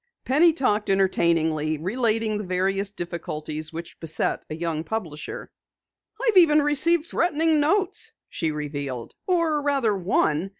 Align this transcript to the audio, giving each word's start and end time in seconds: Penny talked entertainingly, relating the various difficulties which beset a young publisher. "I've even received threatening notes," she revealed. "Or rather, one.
Penny 0.25 0.51
talked 0.51 0.89
entertainingly, 0.89 1.77
relating 1.77 2.39
the 2.39 2.43
various 2.43 2.89
difficulties 2.89 3.71
which 3.71 3.99
beset 3.99 4.43
a 4.49 4.55
young 4.55 4.83
publisher. 4.83 5.51
"I've 6.19 6.37
even 6.37 6.63
received 6.63 7.05
threatening 7.05 7.59
notes," 7.59 8.11
she 8.27 8.49
revealed. 8.49 9.13
"Or 9.27 9.61
rather, 9.61 9.95
one. 9.95 10.49